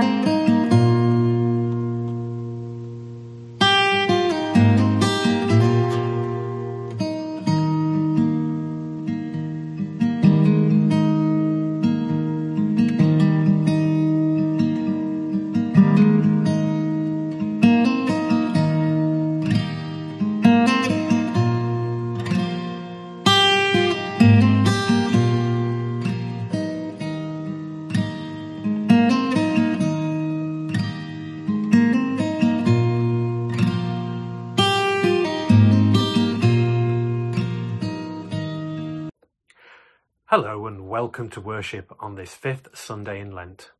[0.00, 0.37] Hello
[41.08, 43.70] welcome to worship on this fifth Sunday in Lent.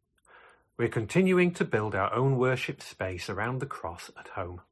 [0.79, 4.63] We're continuing to build our own worship space around the cross at home.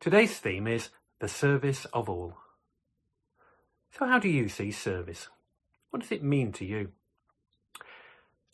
[0.00, 0.88] Today's theme is
[1.20, 2.38] the service of all.
[3.96, 5.28] So, how do you see service?
[5.90, 6.90] What does it mean to you?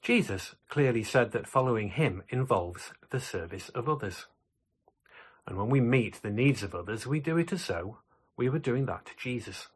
[0.02, 4.26] Jesus clearly said that following him involves the service of others.
[5.46, 7.96] And when we meet the needs of others, we do it as though
[8.36, 9.68] we were doing that to Jesus.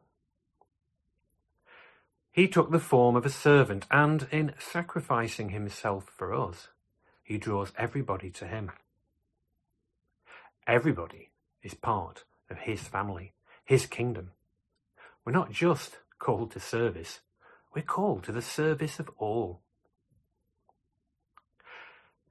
[2.35, 6.67] He took the form of a servant, and in sacrificing himself for us,
[7.23, 8.71] he draws everybody to him.
[10.67, 11.29] Everybody
[11.63, 13.31] is part of his family,
[13.63, 14.31] his kingdom.
[15.23, 17.21] We're not just called to service,
[17.73, 19.61] we're called to the service of all.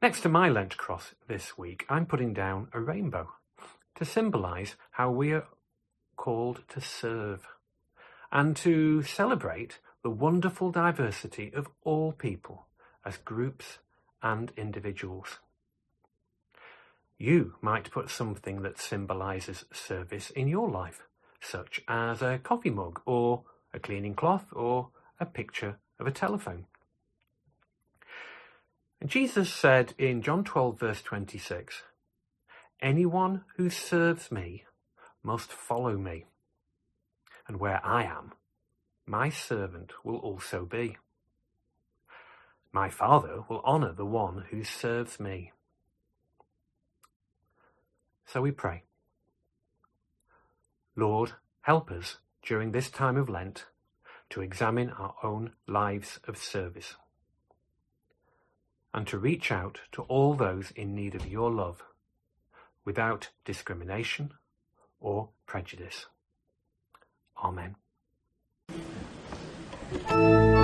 [0.03, 3.31] Next to my Lent cross this week, I'm putting down a rainbow
[3.95, 5.47] to symbolise how we are
[6.15, 7.49] called to serve
[8.31, 12.67] and to celebrate the wonderful diversity of all people
[13.07, 13.79] as groups
[14.23, 15.39] and individuals.
[17.19, 21.01] You might put something that symbolises service in your life,
[21.41, 26.67] such as a coffee mug or a cleaning cloth or a picture of a telephone.
[29.07, 31.83] Jesus said in John 12, verse 26,
[32.83, 34.65] Anyone who serves me
[35.23, 36.27] must follow me,
[37.49, 38.33] and where I am,
[39.07, 40.97] my servant will also be.
[42.73, 45.53] My Father will honour the one who serves me.
[48.27, 48.85] So we pray.
[50.97, 51.33] Lord,
[51.63, 53.67] help us during this time of Lent
[54.31, 56.97] to examine our own lives of service
[58.93, 61.83] and to reach out to all those in need of your love
[62.85, 64.33] without discrimination
[65.01, 66.07] or prejudice.
[67.43, 67.77] Amen.
[70.03, 70.64] My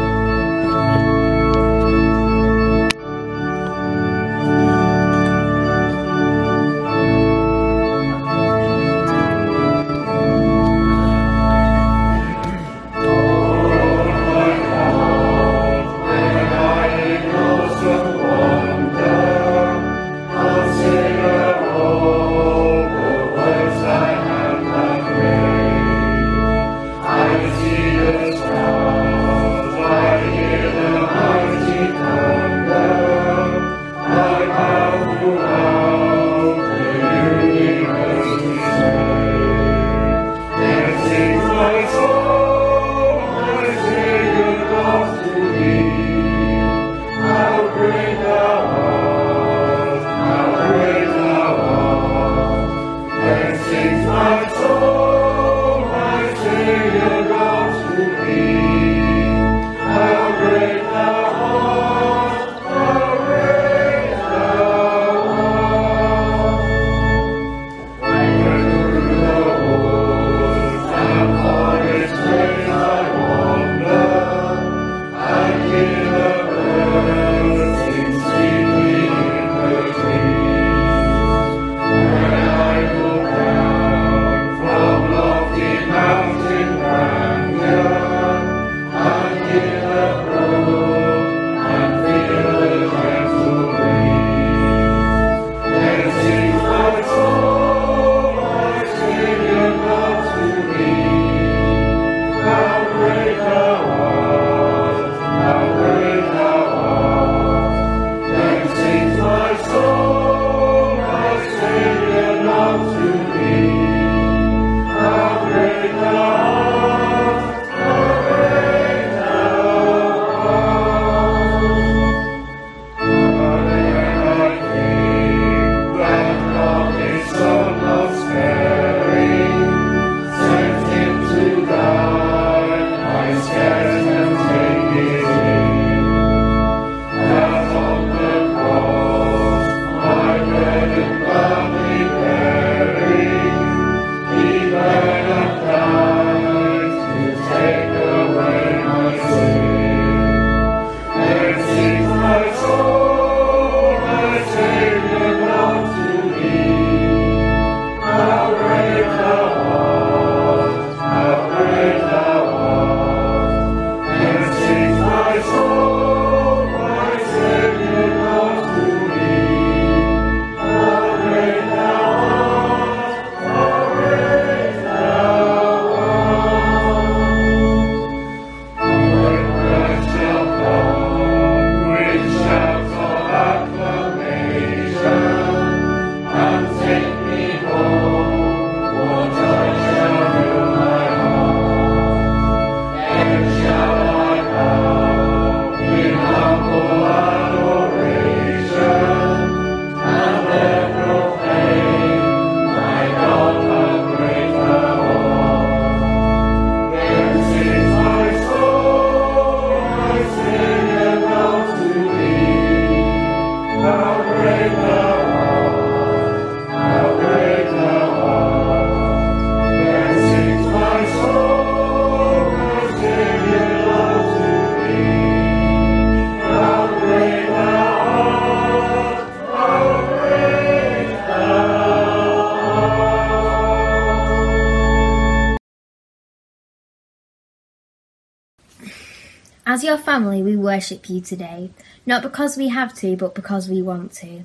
[240.21, 241.71] family, we worship you today,
[242.05, 244.45] not because we have to, but because we want to.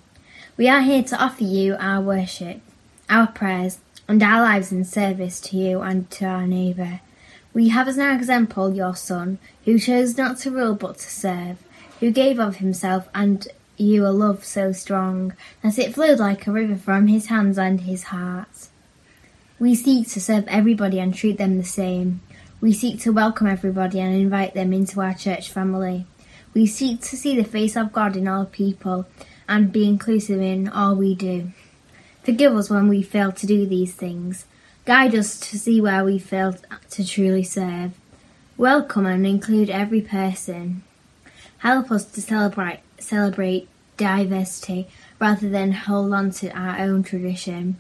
[0.56, 2.62] We are here to offer you our worship,
[3.10, 7.01] our prayers, and our lives in service to you and to our neighbour.
[7.54, 11.57] We have as an example your Son, who chose not to rule but to serve,
[12.00, 13.45] who gave of himself and
[13.75, 17.81] you a love so strong that it flowed like a river from his hands and
[17.81, 18.69] his heart.
[19.60, 22.21] We seek to serve everybody and treat them the same.
[22.66, 26.08] We seek to welcome everybody and invite them into our church family.
[26.56, 29.06] We seek to see the face of God in all people
[29.48, 31.52] and be inclusive in all we do.
[32.24, 34.48] Forgive us when we fail to do these things.
[34.84, 36.56] Guide us to see where we fail
[36.90, 37.92] to truly serve.
[38.58, 40.82] Welcome and include every person.
[41.60, 44.88] Help us to celebrate celebrate diversity
[45.20, 47.80] rather than hold on to our own tradition.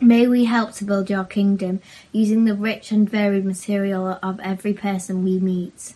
[0.00, 1.80] May we help to build your kingdom
[2.12, 5.94] using the rich and varied material of every person we meet.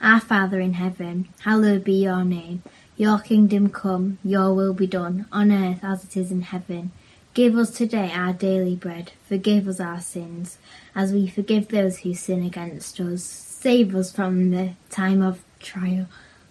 [0.00, 2.62] Our Father in heaven, hallowed be your name.
[2.96, 6.92] Your kingdom come, your will be done, on earth as it is in heaven.
[7.34, 9.12] Give us today our daily bread.
[9.28, 10.58] Forgive us our sins,
[10.94, 13.22] as we forgive those who sin against us.
[13.22, 16.06] Save us from the time of trial,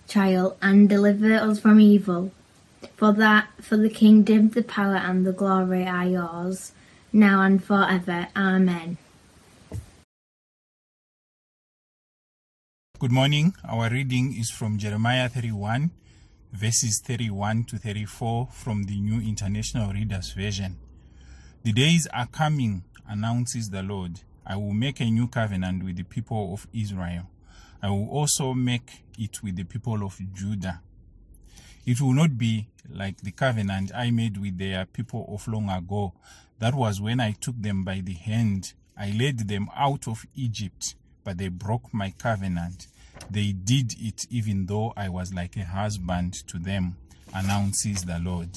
[0.08, 2.32] trial, and deliver us from evil.
[2.96, 6.72] For that, for the kingdom, the power, and the glory are yours,
[7.14, 8.28] now and forever.
[8.36, 8.98] Amen.
[13.00, 13.54] Good morning.
[13.68, 15.92] Our reading is from Jeremiah 31,
[16.52, 20.78] verses 31 to 34 from the New International Reader's Version.
[21.64, 24.22] The days are coming, announces the Lord.
[24.46, 27.30] I will make a new covenant with the people of Israel.
[27.84, 30.82] I will also make it with the people of Judah.
[31.88, 36.12] It will not be like the covenant I made with their people of long ago.
[36.60, 38.74] That was when I took them by the hand.
[38.98, 42.88] I led them out of Egypt, but they broke my covenant.
[43.30, 46.98] They did it even though I was like a husband to them,
[47.34, 48.50] announces the Lord.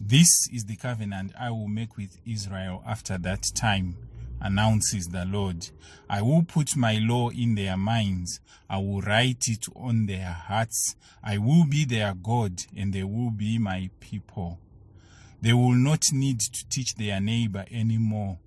[0.00, 3.98] This is the covenant I will make with Israel after that time
[4.40, 5.68] announces the Lord.
[6.08, 8.40] I will put my law in their minds.
[8.68, 10.96] I will write it on their hearts.
[11.22, 14.58] I will be their God, and they will be my people.
[15.40, 18.38] They will not need to teach their neighbor anymore,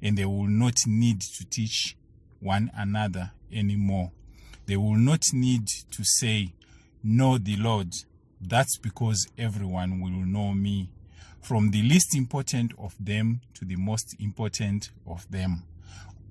[0.00, 1.96] and they will not need to teach
[2.40, 4.12] one another anymore.
[4.66, 6.54] They will not need to say,
[7.02, 7.92] Know the Lord.
[8.40, 10.90] That's because everyone will know me
[11.44, 15.64] from the least important of them to the most important of them.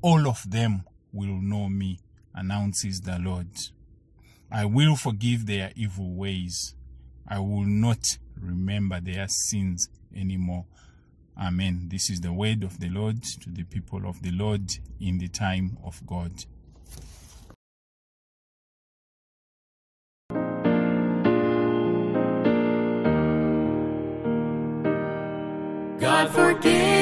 [0.01, 1.99] All of them will know me,
[2.33, 3.47] announces the Lord.
[4.51, 6.73] I will forgive their evil ways.
[7.27, 10.65] I will not remember their sins anymore.
[11.39, 11.89] Amen.
[11.89, 15.27] This is the word of the Lord to the people of the Lord in the
[15.27, 16.31] time of God.
[26.13, 26.92] God forgave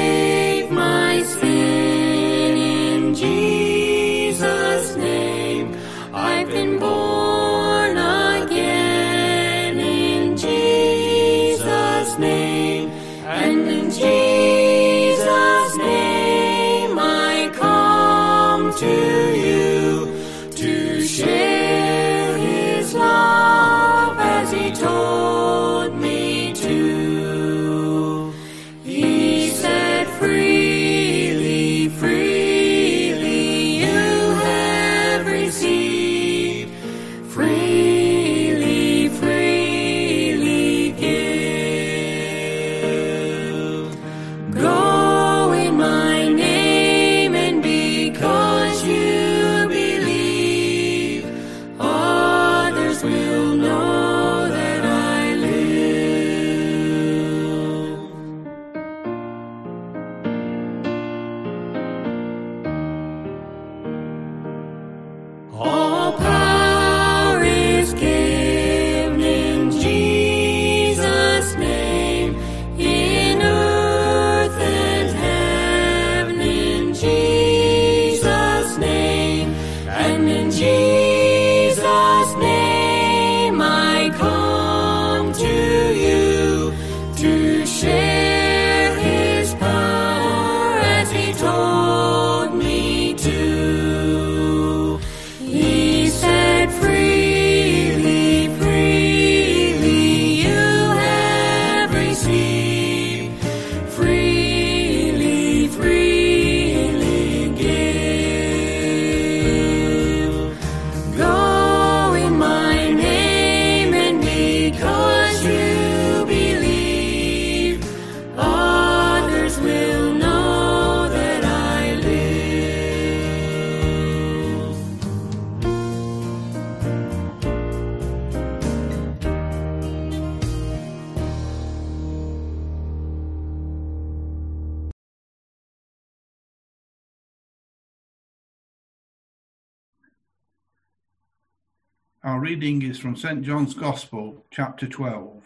[142.52, 143.44] reading is from St.
[143.44, 145.42] John's Gospel, chapter 12.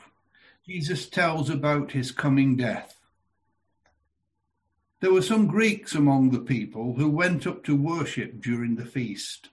[0.67, 2.97] Jesus tells about his coming death.
[5.01, 9.49] There were some Greeks among the people who went up to worship during the feast.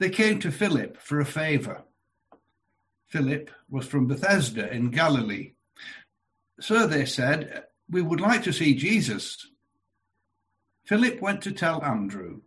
[0.00, 1.82] They came to Philip for a favour.
[3.06, 5.52] Philip was from Bethsaida in Galilee.
[6.58, 9.46] So they said, we would like to see Jesus.
[10.86, 12.40] Philip went to tell Andrew.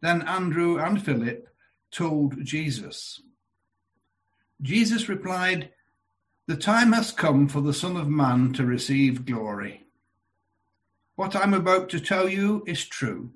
[0.00, 1.48] Then Andrew and Philip
[1.92, 3.20] told Jesus.
[4.60, 5.70] Jesus replied,
[6.46, 9.86] The time has come for the Son of Man to receive glory.
[11.14, 13.30] What I'm about to tell you is true.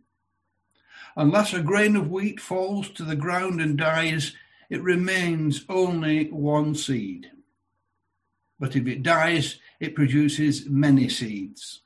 [1.17, 4.35] Unless a grain of wheat falls to the ground and dies,
[4.71, 7.31] it remains only one seed.
[8.59, 11.81] But if it dies, it produces many seeds.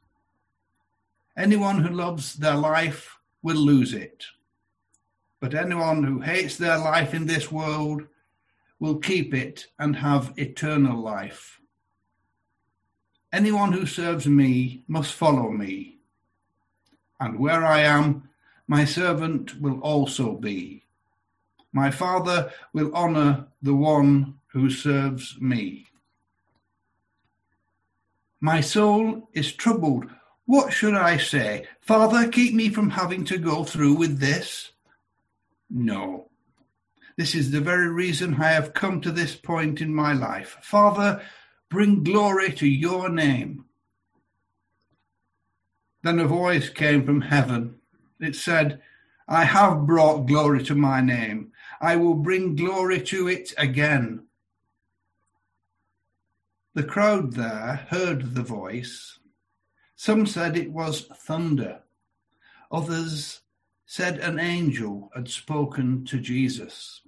[1.37, 4.25] Anyone who loves their life will lose it.
[5.41, 8.07] But anyone who hates their life in this world
[8.79, 11.61] will keep it and have eternal life.
[13.33, 15.99] Anyone who serves me must follow me.
[17.19, 18.29] And where I am,
[18.67, 20.85] my servant will also be.
[21.73, 25.87] My Father will honor the one who serves me.
[28.41, 30.07] My soul is troubled.
[30.45, 31.67] What should I say?
[31.81, 34.73] Father, keep me from having to go through with this?
[35.69, 36.31] No.
[37.17, 40.59] This is the very reason I have come to this point in my life.
[40.61, 41.23] Father,
[41.71, 43.65] bring glory to your name.
[46.03, 47.77] Then a voice came from heaven.
[48.21, 48.83] It said,
[49.27, 51.53] I have brought glory to my name.
[51.81, 54.27] I will bring glory to it again.
[56.75, 59.19] The crowd there heard the voice.
[59.97, 61.81] Some said it was thunder.
[62.71, 63.41] Others
[63.87, 67.01] said an angel had spoken to Jesus.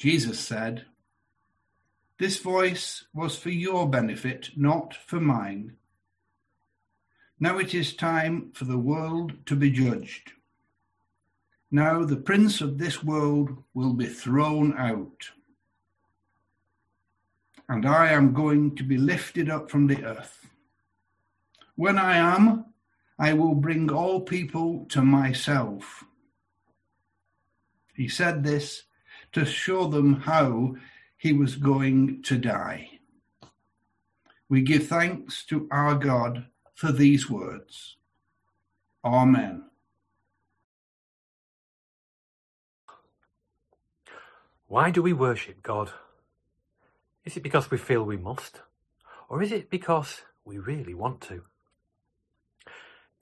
[0.00, 0.86] Jesus said,
[2.18, 5.76] This voice was for your benefit, not for mine.
[7.38, 10.32] Now it is time for the world to be judged.
[11.70, 15.32] Now the prince of this world will be thrown out.
[17.68, 20.46] And I am going to be lifted up from the earth.
[21.76, 22.64] When I am,
[23.18, 26.04] I will bring all people to myself.
[27.94, 28.84] He said this
[29.32, 30.76] to show them how
[31.16, 32.88] he was going to die.
[34.48, 37.96] We give thanks to our God for these words.
[39.04, 39.64] Amen.
[44.66, 45.90] Why do we worship God?
[47.24, 48.60] Is it because we feel we must?
[49.28, 51.42] Or is it because we really want to?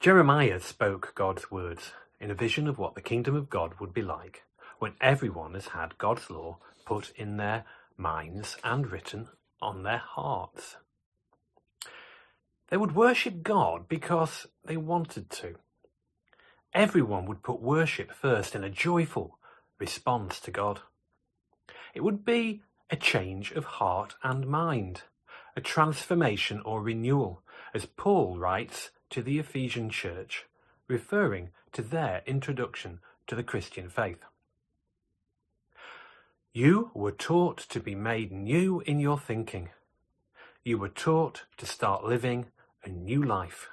[0.00, 4.02] Jeremiah spoke God's words in a vision of what the kingdom of God would be
[4.02, 4.44] like
[4.78, 7.64] when everyone has had God's law put in their
[7.96, 9.28] minds and written
[9.60, 10.76] on their hearts.
[12.68, 15.56] They would worship God because they wanted to.
[16.74, 19.38] Everyone would put worship first in a joyful
[19.78, 20.80] response to God.
[21.94, 25.02] It would be a change of heart and mind,
[25.56, 27.42] a transformation or renewal,
[27.74, 30.44] as Paul writes to the Ephesian church,
[30.86, 34.24] referring to their introduction to the Christian faith.
[36.58, 39.68] You were taught to be made new in your thinking.
[40.64, 42.46] You were taught to start living
[42.82, 43.68] a new life.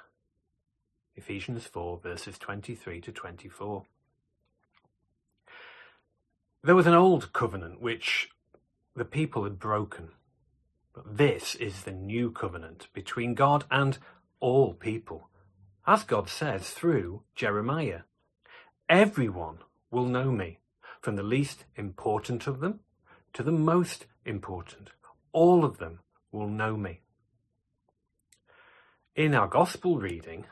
[1.16, 3.86] Ephesians 4 verses 23 to 24.
[6.62, 8.30] There was an old covenant which
[8.94, 10.10] the people had broken.
[10.94, 13.98] But this is the new covenant between God and
[14.38, 15.28] all people.
[15.88, 18.02] As God says through Jeremiah,
[18.88, 19.58] everyone
[19.90, 20.60] will know me,
[21.06, 22.80] from the least important of them
[23.32, 24.90] to the most important.
[25.30, 26.00] All of them
[26.32, 26.98] will know me.
[29.14, 30.46] In our gospel reading,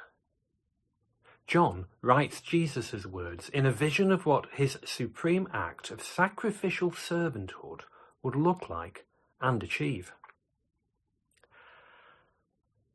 [1.49, 7.81] John writes Jesus' words in a vision of what his supreme act of sacrificial servanthood
[8.23, 9.07] would look like
[9.41, 10.13] and achieve.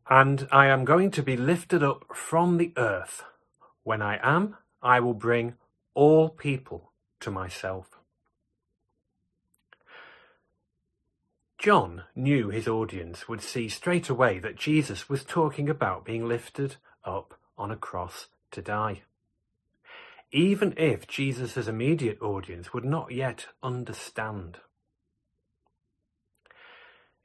[0.10, 3.24] And I am going to be lifted up from the earth.
[3.84, 5.56] When I am, I will bring
[5.94, 6.89] all people
[7.22, 8.00] to myself.
[11.58, 16.78] John knew his audience would see straight away that Jesus was talking about being lifted
[17.04, 19.02] up on a cross to die.
[20.32, 24.60] Even if Jesus' immediate audience would not yet understand.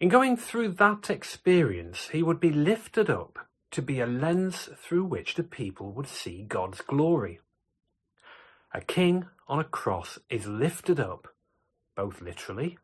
[0.00, 3.38] In going through that experience, he would be lifted up
[3.70, 7.40] to be a lens through which the people would see God's glory.
[8.72, 11.28] A king on a cross is lifted up
[11.94, 12.78] both literally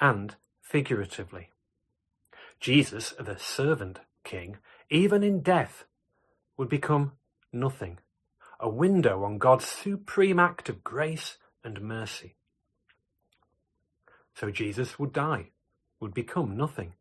[0.00, 1.50] and figuratively.
[2.60, 4.58] Jesus, the servant king,
[4.90, 5.84] even in death,
[6.56, 7.12] would become
[7.52, 7.98] nothing,
[8.60, 12.34] a window on God's supreme act of grace and mercy.
[14.34, 15.50] So Jesus would die,
[16.00, 16.94] would become nothing,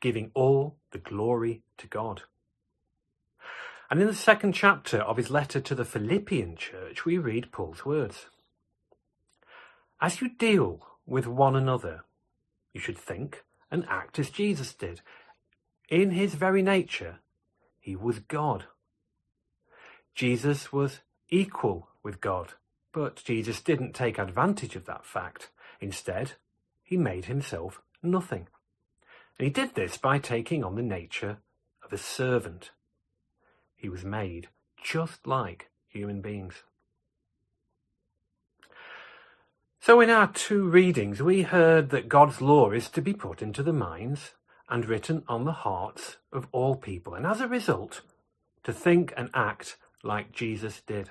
[0.00, 2.22] giving all the glory to God.
[3.90, 7.84] And in the second chapter of his letter to the Philippian church, we read Paul's
[7.84, 8.26] words.
[10.00, 12.04] As you deal with one another,
[12.72, 15.00] you should think and act as Jesus did.
[15.88, 17.20] In his very nature,
[17.78, 18.64] he was God.
[20.14, 22.54] Jesus was equal with God,
[22.92, 25.50] but Jesus didn't take advantage of that fact.
[25.80, 26.32] Instead,
[26.82, 28.48] he made himself nothing.
[29.38, 31.38] And he did this by taking on the nature
[31.84, 32.70] of a servant.
[33.86, 34.48] He was made
[34.82, 36.64] just like human beings.
[39.78, 43.62] So, in our two readings, we heard that God's law is to be put into
[43.62, 44.34] the minds
[44.68, 48.00] and written on the hearts of all people, and as a result,
[48.64, 51.10] to think and act like Jesus did.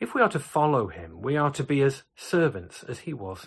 [0.00, 3.46] If we are to follow him, we are to be as servants as he was,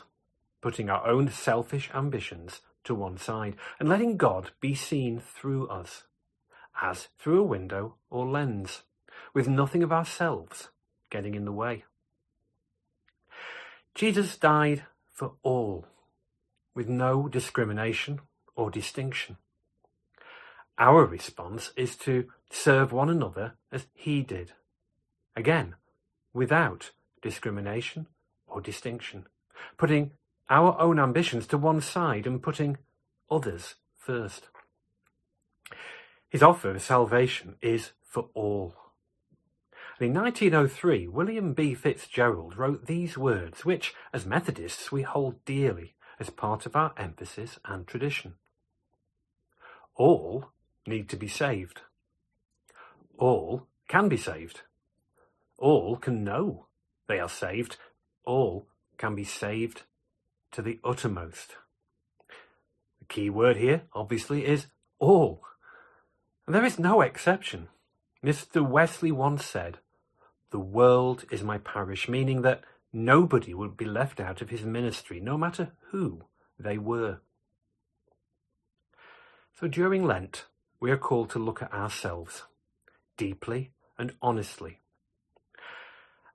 [0.62, 6.06] putting our own selfish ambitions to one side and letting God be seen through us,
[6.80, 8.84] as through a window or lens,
[9.34, 10.70] with nothing of ourselves
[11.10, 11.84] getting in the way.
[13.94, 15.86] Jesus died for all,
[16.74, 18.22] with no discrimination
[18.56, 19.38] or distinction.
[20.78, 24.54] Our response is to serve one another as he did.
[25.36, 25.76] Again,
[26.34, 28.08] without discrimination
[28.48, 29.28] or distinction,
[29.78, 30.12] putting
[30.50, 32.78] our own ambitions to one side and putting
[33.30, 34.48] others first.
[36.32, 38.74] His offer of salvation is for all.
[40.00, 41.74] In 1903, William B.
[41.74, 47.60] Fitzgerald wrote these words, which, as Methodists, we hold dearly as part of our emphasis
[47.66, 48.36] and tradition.
[49.96, 50.52] All
[50.88, 51.82] need to be saved.
[53.18, 54.62] All can be saved.
[55.58, 56.68] All can know
[57.08, 57.76] they are saved.
[58.24, 59.84] All can be saved
[60.54, 61.58] to the uttermost.
[63.00, 64.68] The key word here, obviously, is
[64.98, 65.44] all.
[66.52, 67.70] There is no exception.
[68.22, 68.68] Mr.
[68.68, 69.78] Wesley once said,
[70.50, 75.22] The world is my parish, meaning that nobody would be left out of his ministry,
[75.22, 76.26] no matter who
[76.60, 77.20] they were.
[79.58, 80.48] So during Lent,
[80.82, 82.44] we are called to look at ourselves
[83.16, 84.82] deeply and honestly.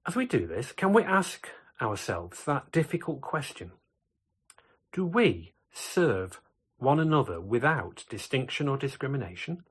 [0.06, 1.46] As we do this, can we ask
[1.78, 3.72] ourselves that difficult question?
[4.94, 6.40] Do we serve
[6.78, 9.64] one another without distinction or discrimination?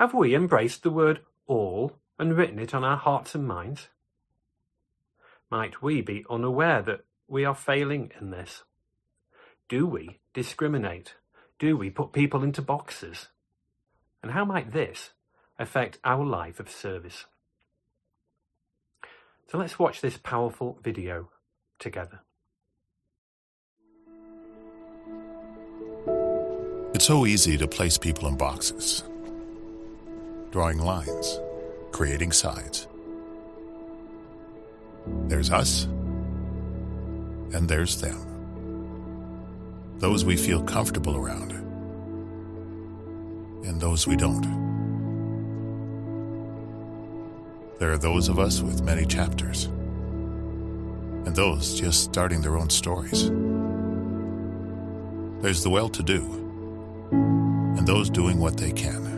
[0.00, 3.88] Have we embraced the word all and written it on our hearts and minds?
[5.50, 8.62] Might we be unaware that we are failing in this?
[9.68, 11.16] Do we discriminate?
[11.58, 13.28] Do we put people into boxes?
[14.22, 15.10] And how might this
[15.58, 17.26] affect our life of service?
[19.52, 21.28] So let's watch this powerful video
[21.78, 22.20] together.
[26.94, 29.04] It's so easy to place people in boxes,
[30.50, 31.38] drawing lines,
[31.92, 32.88] creating sides.
[35.28, 35.84] There's us,
[37.52, 38.18] and there's them.
[39.98, 41.50] Those we feel comfortable around
[43.64, 44.42] and those we don't.
[47.78, 49.66] There are those of us with many chapters,
[51.24, 53.30] and those just starting their own stories.
[55.42, 56.20] There's the well to do,
[57.10, 59.09] and those doing what they can.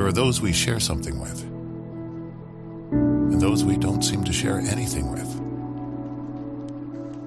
[0.00, 1.42] There are those we share something with,
[2.92, 5.28] and those we don't seem to share anything with.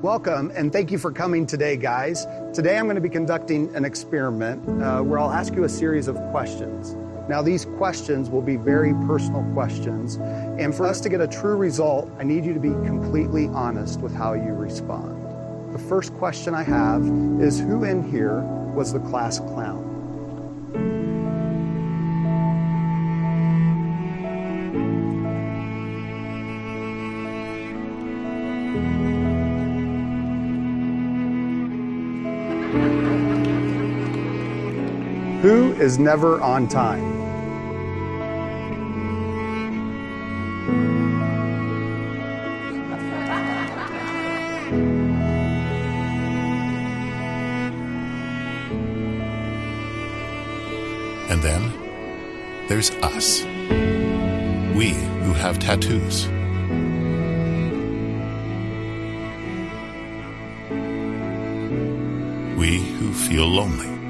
[0.02, 2.26] Welcome, and thank you for coming today, guys.
[2.52, 6.08] Today I'm going to be conducting an experiment uh, where I'll ask you a series
[6.08, 6.96] of questions.
[7.30, 11.56] Now, these questions will be very personal questions, and for us to get a true
[11.56, 15.76] result, I need you to be completely honest with how you respond.
[15.76, 17.04] The first question I have
[17.40, 18.40] is Who in here
[18.74, 19.83] was the class clown?
[35.44, 37.04] Who is never on time?
[51.30, 51.74] And then
[52.70, 53.44] there's us.
[54.78, 54.92] We
[55.24, 56.30] who have tattoos.
[62.58, 64.03] We who feel lonely.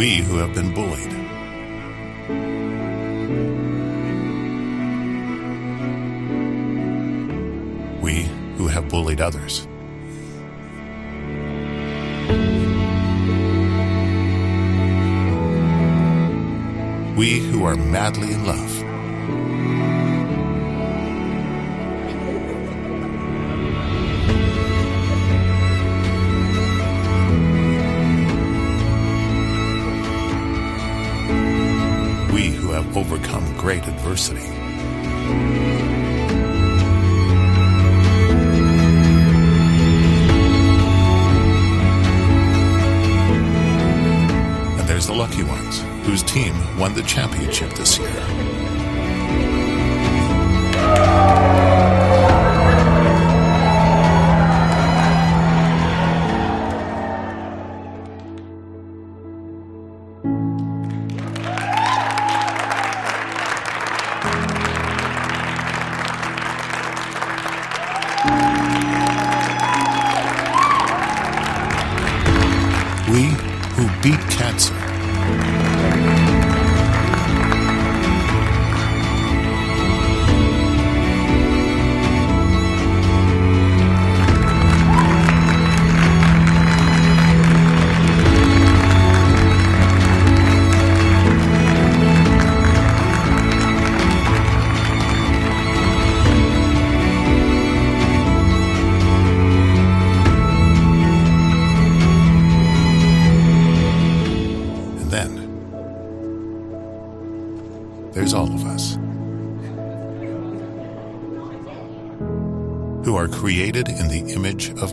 [0.00, 1.12] We who have been bullied.
[8.02, 8.22] We
[8.56, 9.66] who have bullied others.
[17.18, 18.59] We who are madly in love.
[33.00, 34.44] Overcome great adversity.
[44.78, 48.10] And there's the lucky ones, whose team won the championship this year.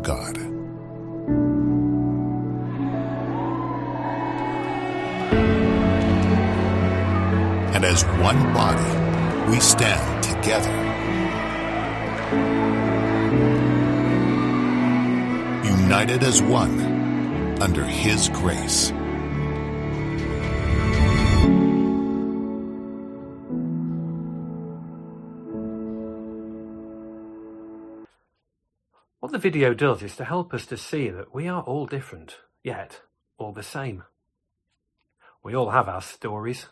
[0.08, 0.38] God.
[7.76, 10.72] And as one body, we stand together.
[15.82, 16.80] United as one
[17.62, 18.94] under His grace.
[29.28, 32.38] What the video does is to help us to see that we are all different,
[32.64, 33.02] yet
[33.38, 34.06] all the same.
[35.44, 36.68] We all have our stories,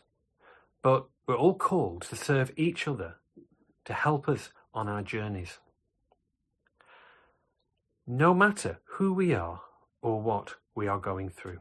[0.81, 3.15] but we're all called to serve each other,
[3.83, 5.59] to help us on our journeys.
[8.07, 9.59] No matter who we are
[10.01, 11.59] or what we are going through.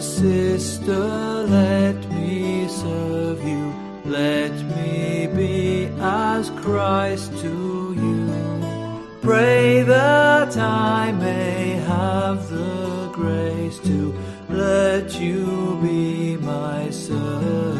[0.00, 0.98] Sister,
[1.46, 3.72] let me serve you.
[4.04, 8.14] Let me be as Christ to you.
[9.22, 14.14] Pray that I may have the grace to
[14.48, 17.73] let you be my servant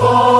[0.00, 0.39] For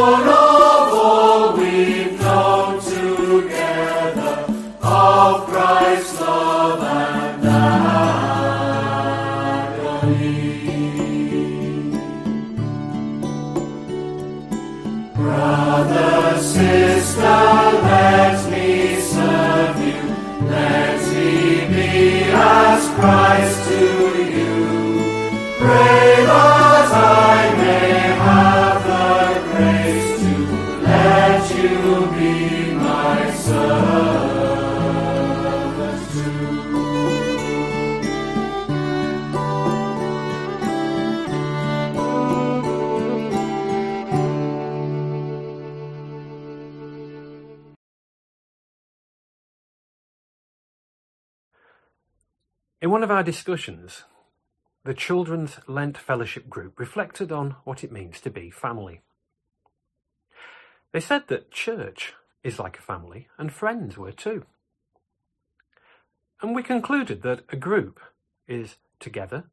[53.21, 54.05] our discussions,
[54.83, 59.03] the Children's Lent Fellowship group reflected on what it means to be family.
[60.93, 64.47] They said that church is like a family and friends were too.
[66.41, 68.01] And we concluded that a group
[68.49, 69.51] is together,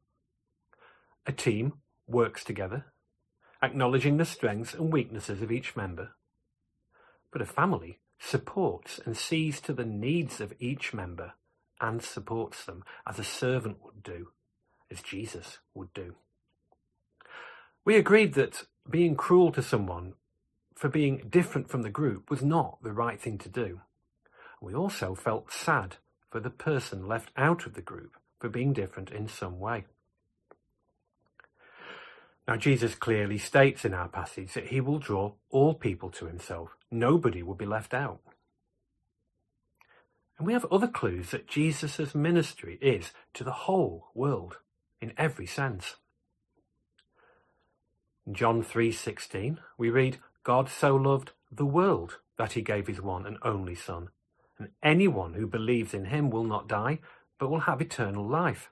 [1.26, 1.74] a team
[2.06, 2.86] works together,
[3.62, 6.12] acknowledging the strengths and weaknesses of each member,
[7.30, 11.34] but a family supports and sees to the needs of each member
[11.80, 14.28] and supports them as a servant would do,
[14.90, 16.14] as Jesus would do.
[17.84, 20.14] We agreed that being cruel to someone
[20.74, 23.80] for being different from the group was not the right thing to do.
[24.60, 25.96] We also felt sad
[26.30, 29.86] for the person left out of the group for being different in some way.
[32.46, 36.70] Now, Jesus clearly states in our passage that he will draw all people to himself.
[36.90, 38.20] Nobody will be left out.
[40.38, 44.58] And we have other clues that Jesus' ministry is to the whole world
[45.00, 45.96] in every sense.
[48.24, 53.26] In John 3:16 we read God so loved the world that he gave his one
[53.26, 54.10] and only son
[54.58, 57.00] and anyone who believes in him will not die
[57.38, 58.70] but will have eternal life.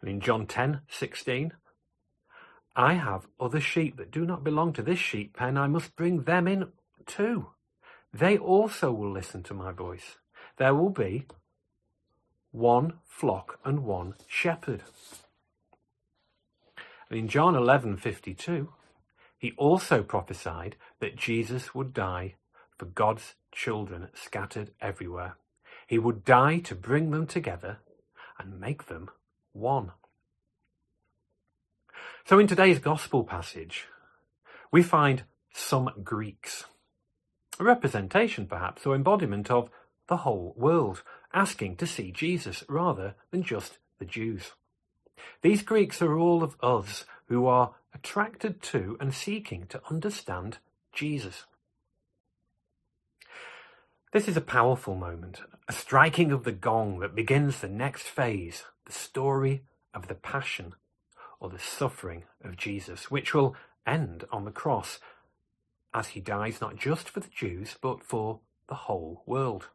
[0.00, 1.52] And in John 10:16
[2.76, 6.22] I have other sheep that do not belong to this sheep pen I must bring
[6.22, 6.72] them in
[7.06, 7.50] too.
[8.18, 10.16] They also will listen to my voice.
[10.56, 11.26] There will be
[12.50, 14.82] one flock and one shepherd.
[17.10, 18.72] And in John 11:52,
[19.36, 22.36] he also prophesied that Jesus would die
[22.78, 25.36] for God's children scattered everywhere.
[25.86, 27.80] He would die to bring them together
[28.38, 29.10] and make them
[29.52, 29.92] one.
[32.24, 33.88] So in today's gospel passage,
[34.72, 36.64] we find some Greeks,
[37.58, 39.70] a representation perhaps or embodiment of
[40.08, 44.52] the whole world, asking to see Jesus rather than just the Jews.
[45.42, 50.58] These Greeks are all of us who are attracted to and seeking to understand
[50.92, 51.44] Jesus.
[54.12, 58.64] This is a powerful moment, a striking of the gong that begins the next phase,
[58.84, 60.74] the story of the passion
[61.40, 65.00] or the suffering of Jesus, which will end on the cross
[65.96, 69.68] as he dies not just for the Jews, but for the whole world.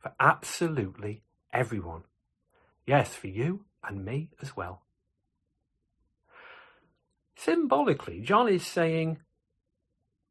[0.00, 1.22] For absolutely
[1.52, 2.02] everyone.
[2.86, 4.82] Yes, for you and me as well.
[7.36, 9.18] Symbolically, John is saying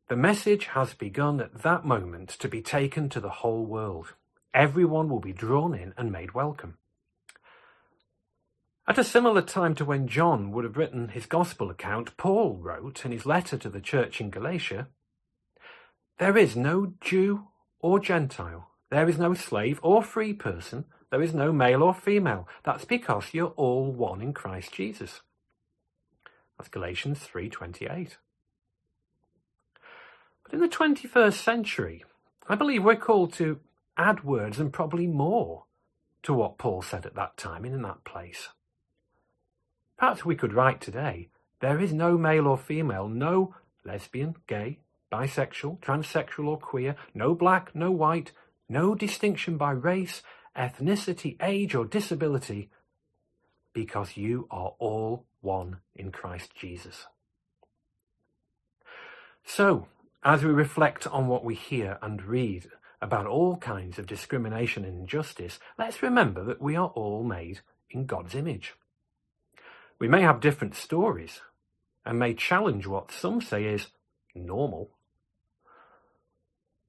[0.10, 4.14] the message has begun at that moment to be taken to the whole world.
[4.54, 6.78] Everyone will be drawn in and made welcome.
[8.86, 13.06] At a similar time to when John would have written his gospel account, Paul wrote
[13.06, 14.88] in his letter to the church in Galatia,
[16.20, 17.48] There is no Jew
[17.80, 22.48] or Gentile, there is no slave or free person, there is no male or female.
[22.64, 25.22] That's because you're all one in Christ Jesus.
[26.58, 28.18] That's Galatians 3:28.
[30.44, 32.04] But in the 21st century,
[32.50, 33.60] I believe we're called to
[33.96, 35.66] add words and probably more
[36.24, 38.50] to what Paul said at that time and in that place.
[39.98, 44.80] Perhaps we could write today, there is no male or female, no lesbian, gay,
[45.12, 48.32] bisexual, transsexual or queer, no black, no white,
[48.70, 50.22] no distinction by race,
[50.58, 52.70] ethnicity, age or disability,
[53.74, 57.06] because you are all one in Christ Jesus.
[59.46, 59.88] So,
[60.24, 62.70] as we reflect on what we hear and read
[63.02, 68.06] about all kinds of discrimination and injustice, let's remember that we are all made in
[68.06, 68.74] God's image.
[70.00, 71.42] We may have different stories
[72.06, 73.88] and may challenge what some say is
[74.36, 74.92] normal.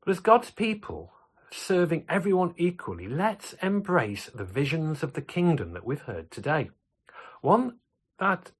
[0.09, 1.12] But as God's people,
[1.51, 6.71] serving everyone equally, let's embrace the visions of the kingdom that we've heard today.
[7.42, 7.81] One
[8.18, 8.53] that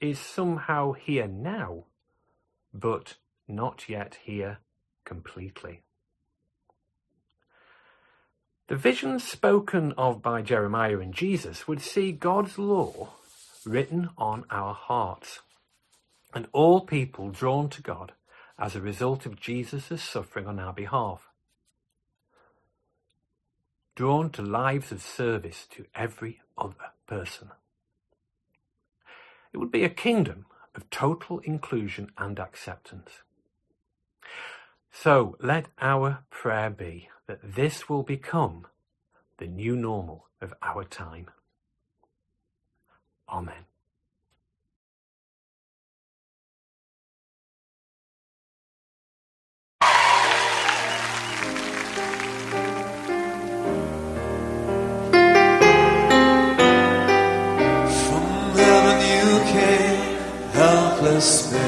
[0.00, 1.84] is somehow here now,
[2.74, 3.14] but
[3.46, 4.58] not yet here
[5.04, 5.82] completely.
[8.66, 13.10] The visions spoken of by Jeremiah and Jesus would see God's law
[13.64, 15.42] written on our hearts,
[16.34, 18.14] and all people drawn to God
[18.58, 21.28] as a result of Jesus' suffering on our behalf.
[23.94, 27.50] Drawn to lives of service to every other person.
[29.52, 33.22] It would be a kingdom of total inclusion and acceptance.
[34.92, 38.66] So let our prayer be that this will become
[39.38, 41.28] the new normal of our time.
[43.28, 43.67] Amen.
[61.18, 61.67] Helpless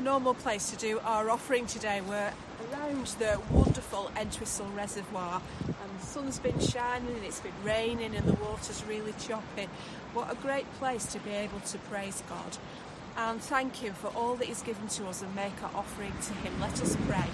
[0.00, 2.00] our normal place to do our offering today.
[2.00, 2.32] We're
[2.72, 8.26] around the wonderful Entwistle Reservoir, and the sun's been shining and it's been raining, and
[8.26, 9.68] the water's really choppy.
[10.14, 12.56] What a great place to be able to praise God
[13.18, 16.32] and thank Him for all that He's given to us and make our offering to
[16.32, 16.58] Him.
[16.60, 17.28] Let us pray.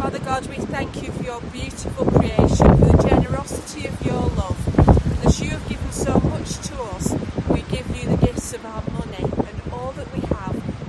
[0.00, 5.24] Father God, we thank you for your beautiful creation, for the generosity of your love.
[5.24, 7.14] As you have given so much to us,
[7.48, 10.39] we give you the gifts of our money and all that we have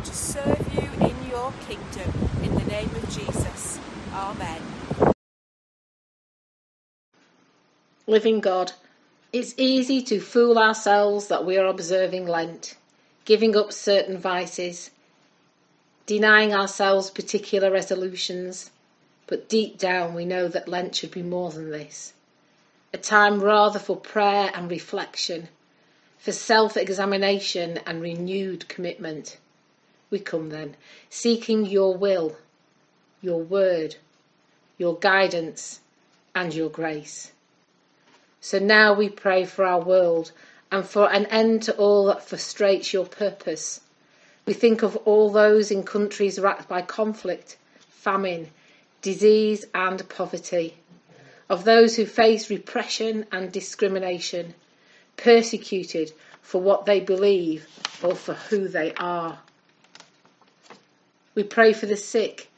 [0.03, 2.11] to serve you in your kingdom.
[2.43, 3.79] In the name of Jesus.
[4.13, 4.61] Amen.
[8.07, 8.73] Living God,
[9.31, 12.75] it's easy to fool ourselves that we are observing Lent,
[13.25, 14.91] giving up certain vices,
[16.07, 18.71] denying ourselves particular resolutions,
[19.27, 22.13] but deep down we know that Lent should be more than this.
[22.93, 25.47] A time rather for prayer and reflection,
[26.17, 29.37] for self examination and renewed commitment.
[30.11, 30.75] We come then,
[31.09, 32.37] seeking your will,
[33.21, 33.95] your word,
[34.77, 35.79] your guidance,
[36.35, 37.31] and your grace.
[38.41, 40.31] So now we pray for our world
[40.71, 43.81] and for an end to all that frustrates your purpose.
[44.45, 47.57] We think of all those in countries racked by conflict,
[47.89, 48.49] famine,
[49.01, 50.75] disease, and poverty,
[51.49, 54.55] of those who face repression and discrimination,
[55.17, 57.67] persecuted for what they believe
[58.01, 59.39] or for who they are.
[61.41, 62.51] We pray for the sick,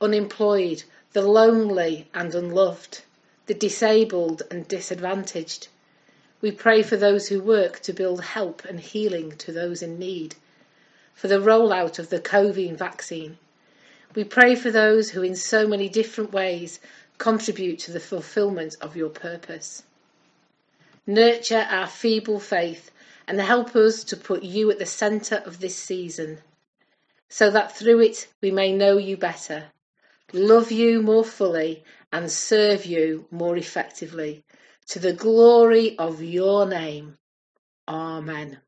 [0.00, 3.02] unemployed, the lonely and unloved,
[3.46, 5.66] the disabled and disadvantaged.
[6.40, 10.36] We pray for those who work to build help and healing to those in need,
[11.14, 13.38] for the rollout of the COVID vaccine.
[14.14, 16.78] We pray for those who, in so many different ways,
[17.18, 19.82] contribute to the fulfilment of your purpose.
[21.08, 22.92] Nurture our feeble faith
[23.26, 26.38] and help us to put you at the centre of this season,
[27.28, 29.64] so that through it we may know you better,
[30.32, 34.44] love you more fully, and serve you more effectively,
[34.86, 37.18] to the glory of your name.
[37.86, 38.58] Amen.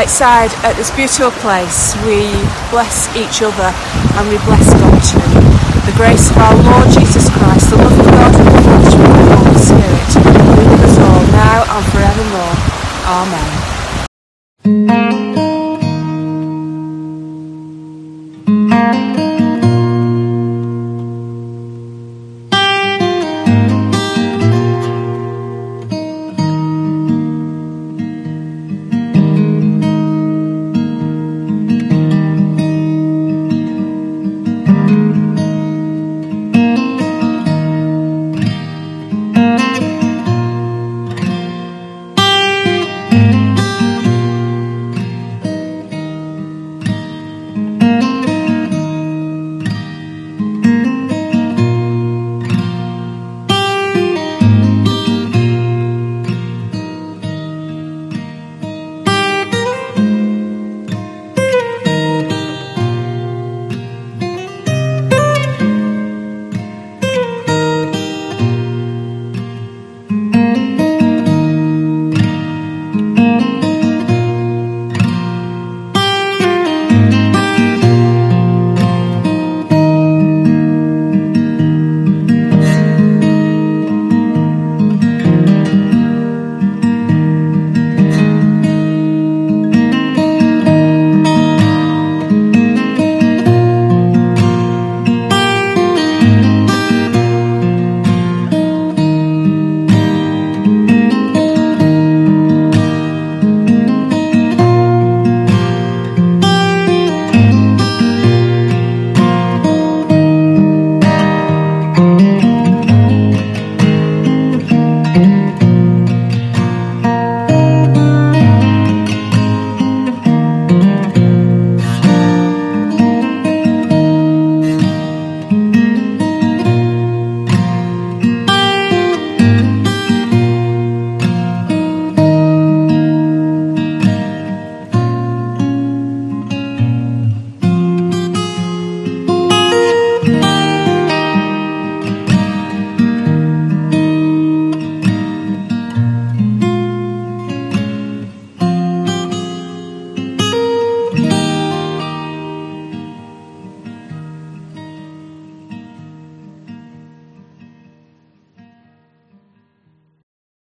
[0.00, 2.32] outside at this beautiful place, we
[2.72, 3.68] bless each other
[4.16, 5.20] and we bless God too.
[5.84, 9.12] The grace of our Lord Jesus Christ, the love of God, and the fellowship of
[9.28, 10.08] the Holy Spirit,
[10.56, 12.56] be with us all now and forevermore.
[14.64, 15.29] Amen.